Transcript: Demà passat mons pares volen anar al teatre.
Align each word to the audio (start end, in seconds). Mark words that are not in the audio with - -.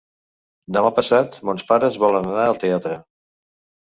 Demà 0.77 0.91
passat 0.99 1.37
mons 1.49 1.67
pares 1.73 2.01
volen 2.05 2.31
anar 2.33 2.47
al 2.49 2.59
teatre. 2.65 2.99